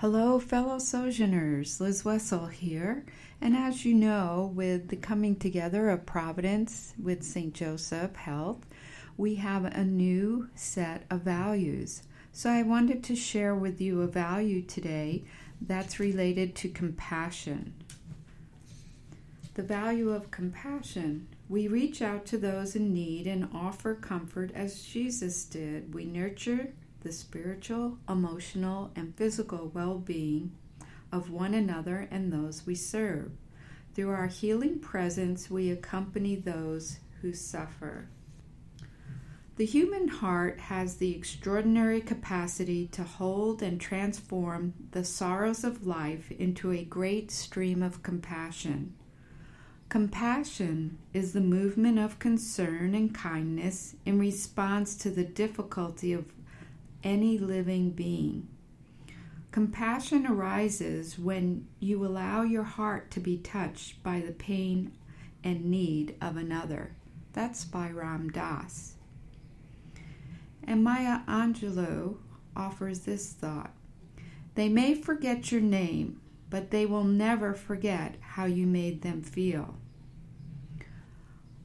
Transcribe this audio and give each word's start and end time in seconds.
Hello, 0.00 0.38
fellow 0.38 0.78
Sojourners. 0.78 1.80
Liz 1.80 2.04
Wessel 2.04 2.46
here. 2.46 3.04
And 3.40 3.56
as 3.56 3.84
you 3.84 3.94
know, 3.94 4.52
with 4.54 4.90
the 4.90 4.96
coming 4.96 5.34
together 5.34 5.90
of 5.90 6.06
Providence 6.06 6.94
with 7.02 7.24
St. 7.24 7.52
Joseph 7.52 8.14
Health, 8.14 8.64
we 9.16 9.34
have 9.34 9.64
a 9.64 9.82
new 9.82 10.50
set 10.54 11.02
of 11.10 11.22
values. 11.22 12.04
So 12.30 12.48
I 12.48 12.62
wanted 12.62 13.02
to 13.02 13.16
share 13.16 13.56
with 13.56 13.80
you 13.80 14.02
a 14.02 14.06
value 14.06 14.62
today 14.62 15.24
that's 15.60 15.98
related 15.98 16.54
to 16.54 16.68
compassion. 16.68 17.74
The 19.54 19.64
value 19.64 20.10
of 20.10 20.30
compassion. 20.30 21.26
We 21.48 21.66
reach 21.66 22.02
out 22.02 22.24
to 22.26 22.38
those 22.38 22.76
in 22.76 22.94
need 22.94 23.26
and 23.26 23.48
offer 23.52 23.96
comfort 23.96 24.52
as 24.54 24.80
Jesus 24.80 25.44
did. 25.44 25.92
We 25.92 26.04
nurture 26.04 26.72
the 27.00 27.12
spiritual, 27.12 27.98
emotional, 28.08 28.90
and 28.96 29.16
physical 29.16 29.70
well 29.74 29.98
being 29.98 30.52
of 31.12 31.30
one 31.30 31.54
another 31.54 32.08
and 32.10 32.32
those 32.32 32.66
we 32.66 32.74
serve. 32.74 33.30
Through 33.94 34.10
our 34.10 34.26
healing 34.26 34.78
presence, 34.78 35.50
we 35.50 35.70
accompany 35.70 36.36
those 36.36 36.98
who 37.20 37.32
suffer. 37.32 38.08
The 39.56 39.66
human 39.66 40.06
heart 40.06 40.60
has 40.60 40.96
the 40.96 41.16
extraordinary 41.16 42.00
capacity 42.00 42.86
to 42.92 43.02
hold 43.02 43.60
and 43.60 43.80
transform 43.80 44.74
the 44.92 45.02
sorrows 45.02 45.64
of 45.64 45.84
life 45.84 46.30
into 46.30 46.70
a 46.70 46.84
great 46.84 47.32
stream 47.32 47.82
of 47.82 48.04
compassion. 48.04 48.94
Compassion 49.88 50.98
is 51.12 51.32
the 51.32 51.40
movement 51.40 51.98
of 51.98 52.20
concern 52.20 52.94
and 52.94 53.12
kindness 53.12 53.96
in 54.04 54.20
response 54.20 54.94
to 54.94 55.10
the 55.10 55.24
difficulty 55.24 56.12
of 56.12 56.26
any 57.02 57.38
living 57.38 57.90
being. 57.90 58.48
Compassion 59.50 60.26
arises 60.26 61.18
when 61.18 61.66
you 61.80 62.04
allow 62.04 62.42
your 62.42 62.64
heart 62.64 63.10
to 63.10 63.20
be 63.20 63.38
touched 63.38 64.02
by 64.02 64.20
the 64.20 64.32
pain 64.32 64.92
and 65.42 65.64
need 65.64 66.14
of 66.20 66.36
another. 66.36 66.92
That's 67.32 67.64
by 67.64 67.90
Ram 67.90 68.30
Dass. 68.30 68.94
And 70.64 70.84
Maya 70.84 71.20
Angelou 71.26 72.18
offers 72.54 73.00
this 73.00 73.32
thought 73.32 73.72
They 74.54 74.68
may 74.68 74.94
forget 74.94 75.50
your 75.50 75.60
name, 75.60 76.20
but 76.50 76.70
they 76.70 76.84
will 76.84 77.04
never 77.04 77.54
forget 77.54 78.16
how 78.20 78.44
you 78.44 78.66
made 78.66 79.02
them 79.02 79.22
feel. 79.22 79.76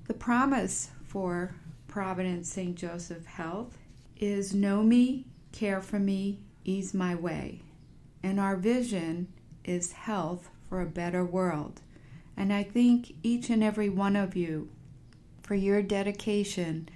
The 0.07 0.13
promise 0.13 0.89
for 1.05 1.55
Providence 1.87 2.49
St. 2.49 2.75
Joseph 2.75 3.25
Health 3.25 3.77
is 4.23 4.53
Know 4.53 4.83
me, 4.83 5.25
care 5.51 5.81
for 5.81 5.99
me, 5.99 6.39
ease 6.63 6.93
my 6.93 7.13
way. 7.13 7.61
And 8.23 8.39
our 8.39 8.55
vision 8.55 9.27
is 9.65 9.91
health 9.91 10.49
for 10.69 10.81
a 10.81 10.85
better 10.85 11.25
world. 11.25 11.81
And 12.37 12.53
I 12.53 12.63
thank 12.63 13.13
each 13.21 13.49
and 13.49 13.61
every 13.61 13.89
one 13.89 14.15
of 14.15 14.35
you 14.35 14.69
for 15.41 15.55
your 15.55 15.81
dedication 15.81 16.87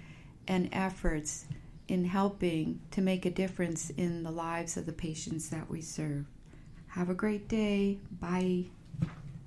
and 0.48 0.70
efforts 0.72 1.45
in 1.89 2.05
helping 2.05 2.80
to 2.92 3.02
make 3.02 3.25
a 3.25 3.30
difference 3.30 3.89
in 3.92 4.23
the 4.23 4.31
lives 4.31 4.78
of 4.78 4.86
the 4.86 4.94
patients 4.94 5.50
that 5.50 5.70
we 5.70 5.81
serve. 5.81 6.25
Have 6.88 7.09
a 7.09 7.14
great 7.14 7.50
day. 7.50 8.00
Bye. 8.20 8.67